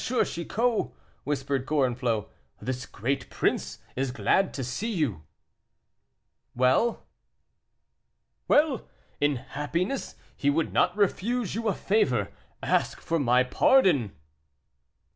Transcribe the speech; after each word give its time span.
Chicot," 0.03 0.89
whispered 1.25 1.67
Gorenflot, 1.67 2.27
"this 2.59 2.87
great 2.87 3.29
prince 3.29 3.77
is 3.95 4.09
glad 4.09 4.51
to 4.55 4.63
see 4.63 4.91
you." 4.91 5.21
"Well?" 6.55 7.05
"Well! 8.47 8.89
in 9.19 9.35
his 9.35 9.45
happiness 9.49 10.15
he 10.35 10.49
would 10.49 10.73
not 10.73 10.97
refuse 10.97 11.53
you 11.53 11.67
a 11.67 11.75
favor; 11.75 12.29
ask 12.63 12.99
for 12.99 13.19
my 13.19 13.43
pardon." 13.43 14.13